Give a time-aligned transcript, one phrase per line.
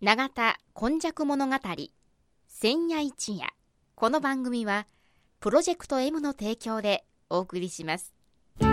[0.00, 1.56] 永田今昔物語
[2.46, 3.48] 千夜一夜。
[3.96, 4.86] この番組は
[5.40, 8.14] プロジェクト M の提供でお送りします。
[8.60, 8.68] 神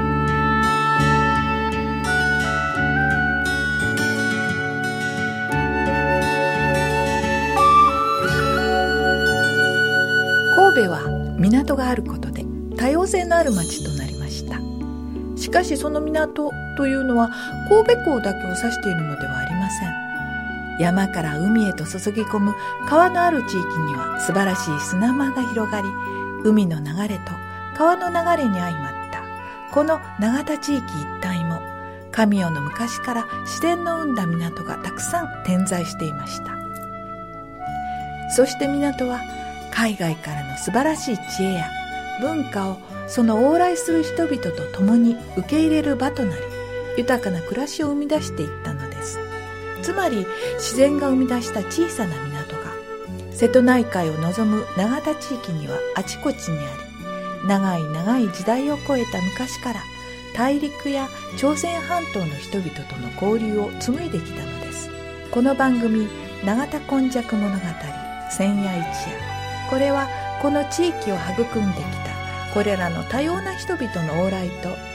[10.76, 12.46] 戸は港があることで
[12.78, 14.60] 多様性のある町となりました。
[15.36, 17.32] しかしその港というのは
[17.68, 20.15] 神戸港だけを指しているのではありません。
[20.80, 22.54] 山から海へと注ぎ込む
[22.88, 25.88] 川のある地域には素晴らしい砂間が広がり
[26.44, 27.32] 海の流れと
[27.78, 29.06] 川の流れに相まった。
[29.74, 31.60] この永田地域一帯も
[32.12, 36.56] 神代の昔から自然の生んだ港がたくさん点在していました。
[38.30, 39.20] そして港は
[39.74, 41.70] 海外からの素晴らしい知恵や
[42.22, 46.42] 文化をその往来する人々と共に受け入れる場となり
[46.98, 49.20] 豊かな暮らしを生み出していったのです。
[49.86, 50.26] つまり
[50.56, 52.74] 自然が生み出した小さな港が
[53.32, 56.62] 瀬戸内海を望む永田地域にはあちこちにあ
[57.44, 59.84] り長い長い時代を超えた昔から
[60.34, 64.90] 大陸や朝鮮半島の人々との交流を紡いできたのです。
[65.30, 66.08] この番組
[66.44, 67.58] 「永田今昔物語
[68.36, 68.90] 千夜一夜」
[69.70, 70.08] これは
[70.42, 74.95] この地域を育んできたこれらの多様な人々の往来と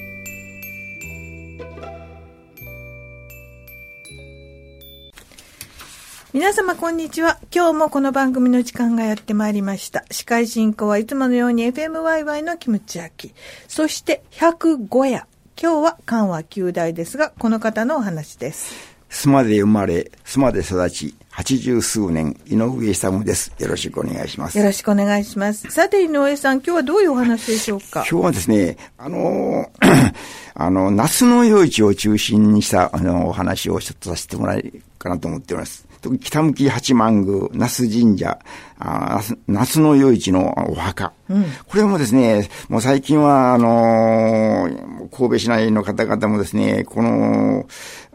[6.33, 7.39] 皆様こんにちは。
[7.53, 10.05] 今日もこの番組の時間がやってまいりました。
[10.11, 13.33] 司会進行はいつものように FMYY のキムチ焼き。
[13.67, 15.27] そして105夜。
[15.61, 18.73] 今日は緩和9代ですが、この方のお話です。
[19.09, 23.51] 須磨で生まれ、須磨で育ち、八十数年、井上勇です。
[23.59, 24.57] よろしくお願いします。
[24.57, 25.69] よろしくお願いします。
[25.69, 28.05] さて、井上さん、今日はどういうお話でしょうか？
[28.09, 30.13] 今日はですね、あのー
[30.55, 35.90] あの、夏の夜市を中心にした、あの、お話をちょっとさせてもらえるかなと思っております。
[36.19, 38.39] 北向き八幡宮、那須神社、
[38.79, 41.13] あ夏夏の夜市のお墓。
[41.67, 47.65] これもですね、もう最近は、あのー神戸市内の方々もですね、この、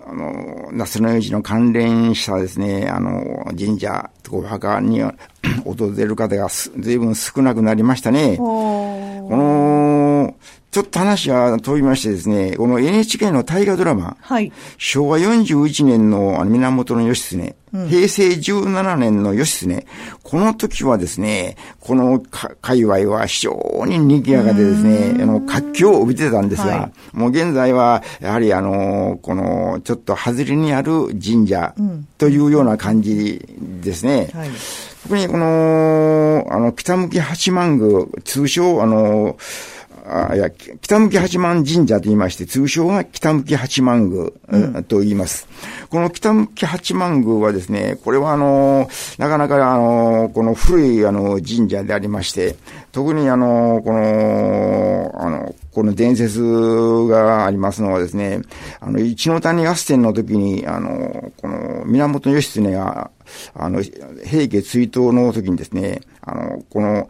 [0.09, 5.03] あの、夏の夜市の関連したですね、あの、神社お墓に
[5.65, 8.37] 訪れる方がす随分少なくなりましたね。
[8.37, 9.86] この、
[10.77, 14.53] ちょっと話は飛びましてですね、この NHK の大河ドラマ、はい。
[14.77, 19.87] 昭和41年のあの源義経、平成17年の義経、
[20.23, 31.75] この時はですね、このか界隈は非常に賑やかでですね、あの、活気を帯びてたんですが、はもう現在は、やはりあの、この、ちょっと外れにある神社
[32.19, 33.43] というような感じ
[33.83, 34.29] ですね。
[34.35, 34.51] はい。
[35.05, 39.39] 特にこの、あの、北向き八幡宮、通称、あの、
[40.09, 45.49] あいや、北向き八幡神社と言いまして、通称は北向き八幡宮、と言います。
[45.91, 52.55] この北向き八幡宮はですね、これはあの、なかなかあの、この古いあの神社でありまして、
[52.93, 56.41] 特にあの、この、あの、この伝説
[57.09, 58.43] がありますのはですね、
[58.81, 63.11] あの、一の谷合戦の時に、あの、この源義経が、
[63.55, 67.09] あの、平家追悼の時にですね、あの、この、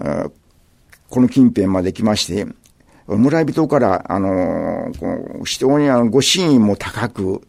[0.00, 0.30] あ
[1.10, 2.46] この近辺まで来まして、
[3.06, 7.42] 村人から、あの、この非常にあの、ご真意も高く、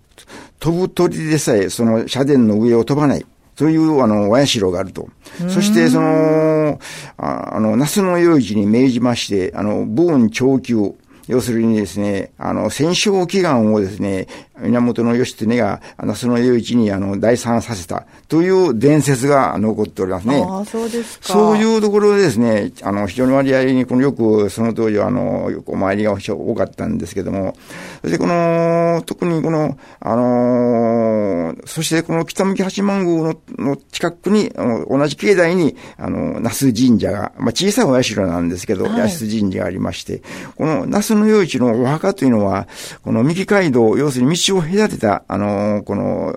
[0.59, 3.25] 飛ぶ鳥でさえ、その社殿の上を飛ばない。
[3.55, 5.09] という、あの、お社があると。
[5.49, 6.79] そして、その、
[7.17, 10.95] ああの、那須の夜市に命じまして、あの、武運長久、
[11.27, 14.27] 要するにですね、あの、戦勝祈願をですね、
[14.63, 20.43] 源義経が、あの、その夜市に、あの、大賛させた、という伝説が残っておりますね。
[20.47, 21.27] ああ、そうですか。
[21.27, 27.55] そういうところでですね、あの、非常に割合に、このよく、その当時は、あの、よくお参りが多かったんですけども、
[28.01, 40.21] そしてこの、特にこの、あの、そしてこの北向き八幡宮のの近くに、あの同じ境内に、あの、那須神社が、まあ、小さいお社なんですけど、はい那須神社がありまして、
[40.55, 42.67] この那須の夜市のお墓というのは、
[43.03, 46.35] この右街道、要するに道を隔てた、あの、この、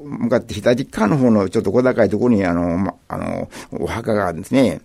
[0.00, 4.80] 向かって左側の方のちょっと小高いところに、あの、ま、あの、お墓があるんですね。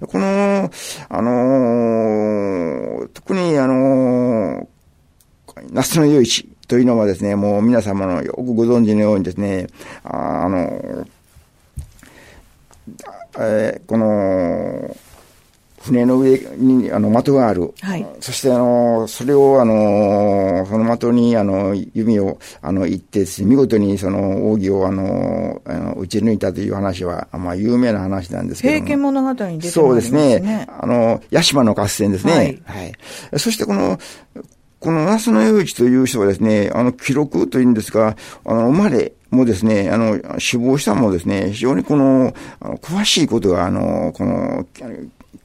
[0.00, 0.70] この、
[1.08, 4.68] あの、特にあの、
[5.70, 9.68] 夏の夜市というのはですね、もう皆様のよくご存知のようにですね、
[10.04, 11.06] ああの、
[13.38, 14.96] えー、この、
[15.86, 17.72] 船の上にあの的がある。
[17.80, 18.06] はい。
[18.20, 29.70] そしてあの、それをあの、その的にあの、弓をあの、行って見事にその奥義をあの、あの打ち抜いたという話は、まあ有名な話なんですけど平家物語に出てますね。
[29.70, 30.66] そうですね。
[30.68, 32.32] あの、八島の合戦ですね。
[32.32, 32.62] はい。
[32.64, 32.92] はい。
[33.38, 33.98] そしてこの、
[34.80, 44.66] この那須の余一という人はですね、あの、記録というんですが、あの、生まれ、もですね、あの、死亡したもですね、非常にこの、あの詳しいことが、あの、この、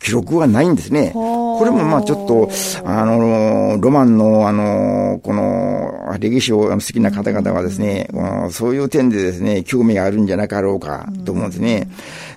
[0.03, 1.11] 記録はないんですね。
[1.13, 2.49] これもまあちょっと、
[2.85, 11.87] あの、ロマンの、あの、この、歴史を好きな方々はですね、うん、そういう点でですね、興味があるんじゃなかろうかと思うんですね。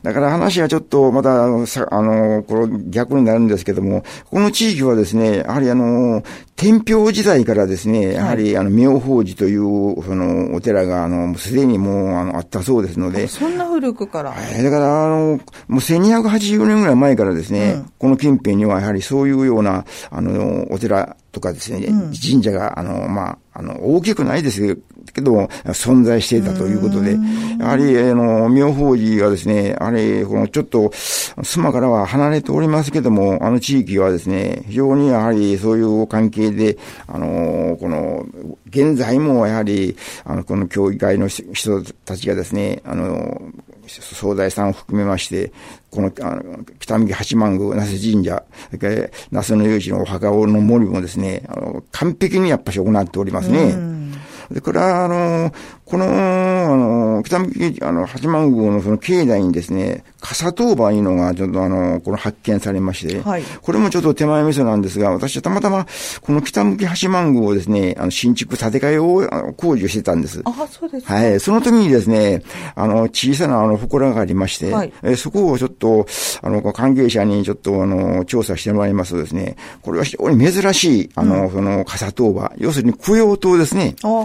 [0.04, 6.22] だから話はちょっとまた、さあの、これ逆になるんですけども、この地域はですね、やはりあの、
[6.56, 9.60] 天平時代からですね、やはり、あの、妙法寺という、
[10.04, 13.28] その、お寺が、あの、すでにもう、あの、あったそうですので。
[13.28, 14.32] そんな古くから。
[14.32, 14.62] はい。
[14.62, 24.78] だから、あの、もう1280年ぐらい前からですね、うん、この近辺にはやはりそういうような、あの、お寺とかですね、うん、神社が、あの、まあ、あの、大きくないです
[25.14, 27.16] けど、存在していたということで、
[27.58, 36.76] やはり、あの、妙法寺はですね、あれ、このちょっと、須磨からは離れておりますけども、あの地域はですね、非常にやはりそういう関係で、
[37.06, 38.26] あの、この、
[38.68, 43.40] 現在もやはり、あの、この協議会の人たちがですね、あの、
[43.86, 45.52] 総大さんを含めまして、
[45.90, 54.03] この、あの、北向八幡宮、那須神社、それから那須の有事のお墓の森もですね、あの、完璧にやっぱし行っておりますね。
[54.50, 55.52] で、これは、あの、
[55.84, 65.86] この、あの、北向き、あの、八幡宮のその境内にですね、笠当場いうのが、ちょっとあの、この発見されまして、はい、これもちょっと手前味噌なんですが、私はたまたま、
[66.22, 70.40] この北向き八幡宮をですね、あの、新築建て替えを工事をしてたんです。
[70.44, 71.38] あ、そうですはい。
[71.40, 72.42] その時にですね、
[72.74, 76.06] あの、小さなあの、祠がありまして、はい、えそこをちょっと、
[76.40, 83.94] あの、関係者にちょっとあの、調査してもらいますとですね、これは非常に珍しい、あの、うん、その、笠当場、要するに供養塔ですね。
[84.02, 84.24] あの、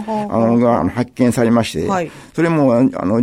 [0.58, 3.22] が発見されまして、はい、それも、あの、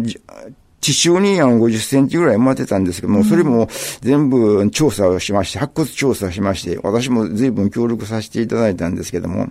[0.79, 3.67] 地中にあの50センチぐらい埋まってたんですけども、それも
[4.01, 9.49] 全部調査をしまして、発掘調査しまして、私も随分協力させていただいたんですけども、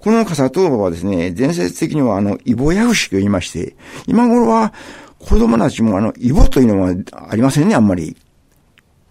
[0.00, 3.76] この笠東馬はですね、伝説的にはあの、イボヤウシと言いまして、
[4.06, 4.72] 今頃は
[5.20, 6.94] 子供たちもあの、イボというのは
[7.30, 8.16] ありませんね、あんまり。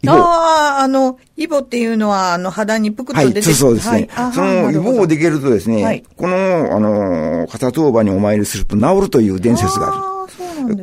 [0.08, 4.08] ああ、あの、イボっていうのは、あの、肌にぷくっと出てはい、そうですね。
[4.12, 10.12] はい、そのイボをできるとですね、はい、この、あの、片当場にお参りすると治るという伝説がある。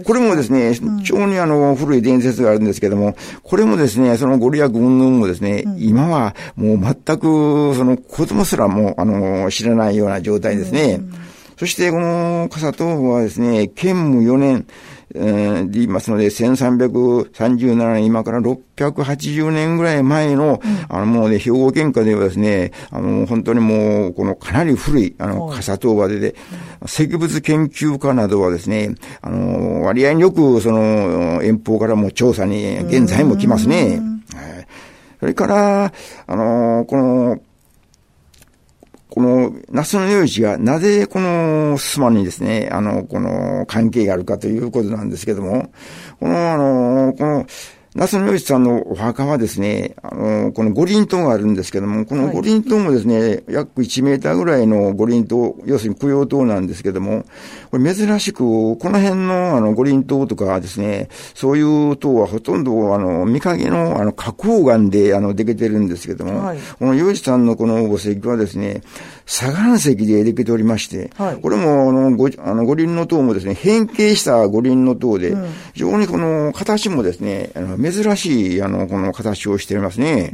[0.05, 10.99] これもですね、非常にあの、古い伝説があるんですけども、これもですね、そのご利益云々もですね、うん、今はもう全く、その子供すらも、あの、知らないような状態ですね。
[11.01, 11.13] うん、
[11.57, 14.67] そして、この笠東部はですね、建武4年、
[15.15, 26.35] えー、で言いますので、1337年、今から680年ぐらい前の、うん、あの、もうね、兵庫県下ではですね、あの、本当にもう、このかなり古い、あの、笠東場でで、
[26.85, 34.01] 石物研究家などはですね、あの、割合によく、その、遠方からも調査に、現在も来ますね。
[35.21, 35.93] それから、
[36.27, 37.39] あの、この、
[39.11, 45.71] この、夏の用地がなぜこのスマにですね、あの、この関係があるかということなんですけども、
[46.21, 47.47] この、あの、この、
[47.95, 57.25] 那須の吉さんのお墓はですね、あの、この五輪塔があるんですけども、この五輪塔もですね、はい、約1メーターぐらいの五輪塔、要するに供養塔なんですけども、
[57.71, 68.83] これ珍しく、この辺のあの五輪塔とかですね、そういう塔はほとんどあの、見影のあの、花崗岩であの、できてるんですけども、はい、この吉さんのこの墓石はですね、
[69.29, 80.33] 砂岩石でできておりまして、はい、これもあの、ごあの五輪の塔もですね、変形した五輪の塔で、うん、非常にこの形もですね、あの珍しい、あの、この形をしていますね。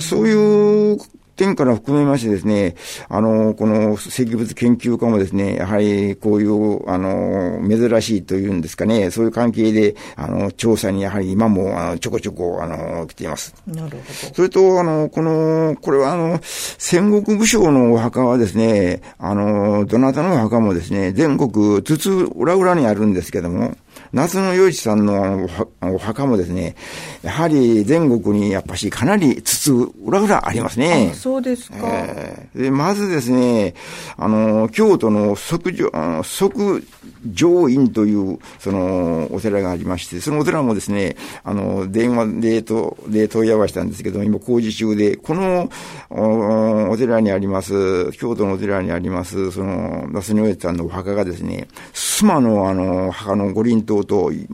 [0.00, 0.98] そういう
[1.36, 2.76] 点から含めましてですね、
[3.08, 13.54] あの、この石物研究家もですね、やはりこういう、あの、珍しいというんですかね、そういう関係で、あの、調査にやはり今も、あの、ちょこちょこ、あの、来ています。
[13.66, 14.34] なるほど。
[14.34, 23.74] それと、あの、この、これはあの、戦国武将のお墓はですね、あの、どなたのお墓もですね、全国、筒裏裏にあるんですけども、
[24.12, 25.48] 夏の洋一さんの
[25.80, 26.76] お墓もですね、
[27.22, 29.72] やはり全国にやっぱしかなり筒
[30.04, 31.12] 裏裏ありますね。
[31.14, 31.76] そうですか。
[31.82, 33.74] えー、で、まずですね、
[34.16, 35.90] あの、京都の即上、
[36.22, 36.84] 即
[37.32, 45.70] 上院という、その、お寺がありまして、そのお寺もですね、あの、電話でと、で問い合わせたんですけど、今工事中で、この
[46.10, 54.48] お、お寺にあります、京都のお寺にあります、その、那須におさんのお墓がですね、須磨のあの、墓の五輪塔と全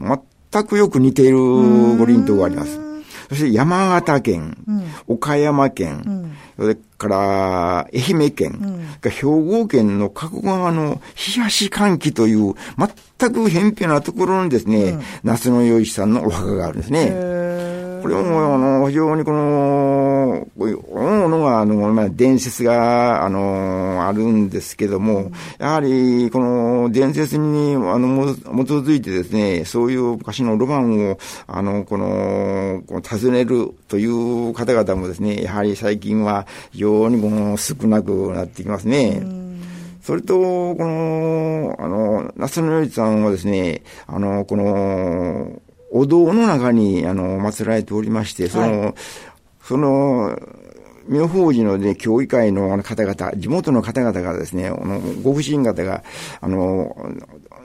[0.51, 2.79] 全くよく似ている五輪島があります。
[3.29, 4.57] そして山形県、
[5.07, 12.55] 岡山県、それから愛媛県、兵庫県の加古川の東寒気という
[13.19, 17.09] 全く偏僻なところにですね、夏の洋一さんのお墓があるんですね。
[18.01, 19.37] これも、あの、非常にこの、
[20.57, 28.39] こういう、おのが、あの、まあ、伝説が、あの、あるんですけども、やはり、この伝説に、あの、基
[28.71, 31.17] づいてですね、そういう昔のロマンを、
[31.47, 39.21] あの、この、この尋ねるという方々もですね、やはり最近は非常にこの少なくなってきますね。
[40.01, 40.33] それと、
[40.75, 48.93] この、あの、夏野よいさんはですね、あの、この、お堂の中に、あの、祀られておりまして、その、はい、
[49.69, 50.35] その、
[51.07, 56.03] 妙法寺のね、協議会の方々、地元の方々がですね、あのご婦人方が、
[56.41, 56.95] あの、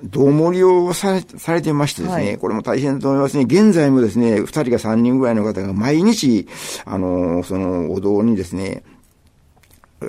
[0.03, 3.45] 道盛りをされされてましてですね、はい、これも大変と思いますね。
[3.45, 6.47] 現在もですね、二人か三人ぐらいの方が毎日、
[6.85, 8.83] あの、そのお堂にですね、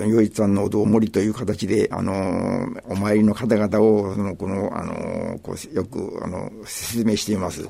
[0.04, 7.64] 与一さんのお堂森という形で、あの、お参りの方々を、その、この、あの、こうよく、あの、説明しています。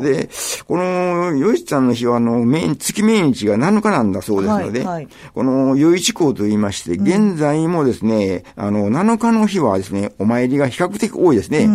[0.00, 0.28] で、
[0.66, 2.44] この、与一さんの日は、あの、
[2.76, 11.68] 月命日が7日なんだそうですので、はいはい、この、与一公と言いまして、現在もですね、うん、あの、7日の日はですね、お参りが比較的多いですね。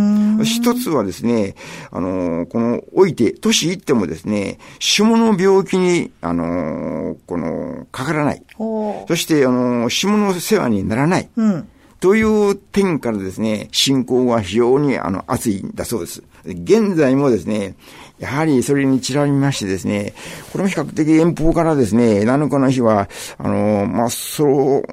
[0.43, 1.55] 一つはですね、
[1.91, 8.43] あの、この、置いて、年行ってもですね、下の病気に、あの、この、かからない。
[8.57, 11.29] そして、あの、下の世話にならない。
[11.35, 11.67] うん
[11.99, 16.21] という点からですね、信仰は非常にあの熱いんだそうです。
[16.45, 17.75] 現在もですね、
[18.19, 20.13] やはりそれにちらみましてですね、
[20.51, 24.83] これも比較的遠方からですね、7日の日は、あの、まあ、そほ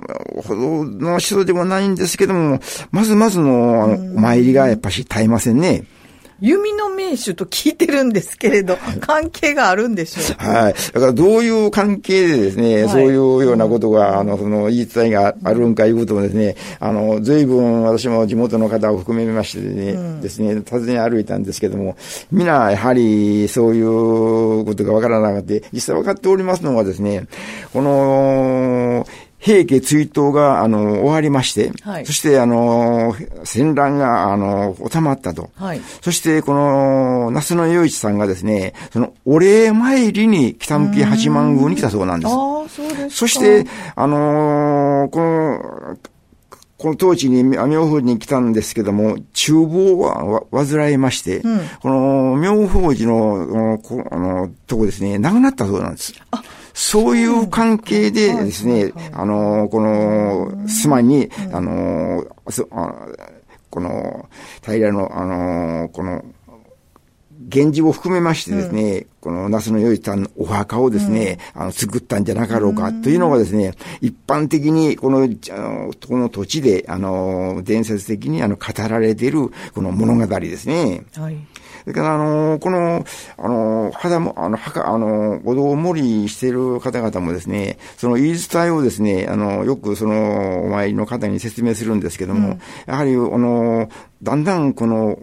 [0.48, 2.60] どの人でもないんですけども、
[2.90, 5.84] まずまずのあのお参りがやっぱし絶えませんね。
[6.40, 10.74] 弓の名手と聞いてるんですけれど、関係があるんでしょうはい。
[10.92, 21.96] だからどういう関係でですね、はい、そういうようなことが、あの、その言い伝えがあるんかいうこともですね、あの、随分私も地元の方を含めましてね、うん、ですね、訪ね歩いたんですけども、
[22.30, 27.26] 皆やはりそういうことがわからなくて、実際分かっておりますのはですね、
[27.72, 29.06] この、
[29.44, 35.50] 平家追悼が、あの、終わりまして、はい、そして、あの、戦乱が、あの、収まったと。
[35.56, 42.32] はい、そして、この、那須野洋一さんがですね、その、お礼参りに北向き八幡宮に来たそうなんです。
[42.32, 42.34] あ
[42.70, 45.98] そうですそして、あのこの、
[46.78, 53.78] この当地に、妙法寺に来たんですけども、厨房は患いまして、うん、この妙法寺の、
[54.10, 56.14] あの、とこですね、亡くなったそうなんです。
[56.30, 56.42] あ
[56.74, 62.24] そういう関係でですね、あの、この、住まいに、あの、
[63.70, 64.28] この、
[64.62, 66.24] 平の、あの、この、
[67.38, 81.04] 源氏を含めましてですね、うん、この那須のよいさんのお墓をですね、うん、あの、作ったんじゃなかろうかというのがですね、一般的にこの、あの、この土地で、あの、伝説的にあの、語られているこの物語ですね。
[81.16, 81.38] はい。
[81.84, 83.04] それから、あの、この、
[83.38, 93.88] あの、肌も、あの、墓、あの、お堂を盛りしている方々もですね、その言い伝えをですね、あの、よくその、お参りの方に説明するんですけども、うん、やはり、あの、
[94.22, 95.18] だんだんこの、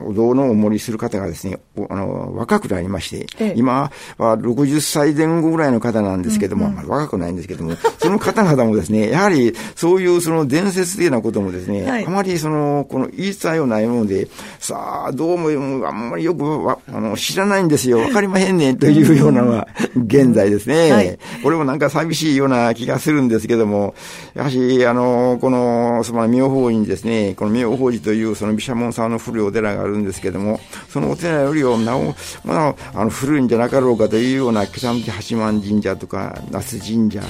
[0.00, 1.58] お堂のお守りする方がですね、
[1.88, 23.94] あの、若くなりまして、ええ、今は60歳前後ぐらいの方なんですけども、うんうん、まあ、若くないんですけども、その方々もですね、やはりそういうその伝説的なこともですね、はい、あまりその、この言い伝えをないもので、さあ、どうもあんまりよくわあの知らないんですよ、わかりまへんねんというようなのは、現在ですね、はい、これもなんか寂しいような気がするんですけども、
[24.34, 37.20] やはし、あの、この、その妙法院ですね、この妙法寺というその毘沙門さんの古いお寺があるんですけども、そのお寺よりをなお、まあ、あの古いんじゃなかろうかというような北向き八幡神社とか、那須神社、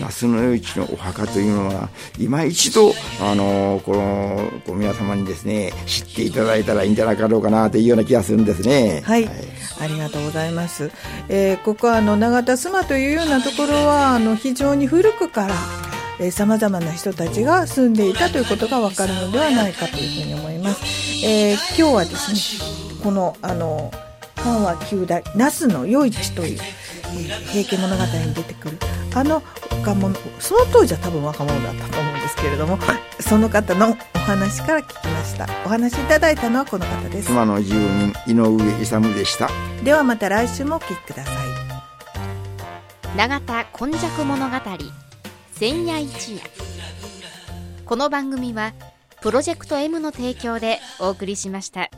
[0.00, 1.88] 那須の夜市のお墓というのは、
[2.18, 9.02] 今一度、あの、この、こう皆様にですね、知っていただいたらいいんじゃなかろうかなというような気がするんですね。
[9.04, 9.34] はい、はい、
[9.80, 10.90] ありがとうございます。
[11.28, 20.82] えー、ここはあの永田須磨というようなところはあの非常に古くからさまざまな人たちが住んでいたということがわかるのではないかというふうに思います。
[21.24, 23.90] えー、今日はですねこのあの
[24.42, 28.78] 関和九代那須の余市という、えー、平家物語に出てくる
[29.14, 29.42] あの
[29.80, 32.78] 若者その当時は多分若者だったと思うんですけれども
[33.20, 35.48] その方のお話から聞きました。
[35.64, 37.28] お話いただいたのはこの方です。
[37.28, 39.48] 妻の住人井上勇でした。
[39.82, 41.36] ではまた来週もお聞きください。
[43.16, 44.56] 永田今昔物語
[45.52, 46.42] 千夜一夜。
[47.84, 48.72] この番組は
[49.20, 51.90] プロジェクト M の提供でお送りしました。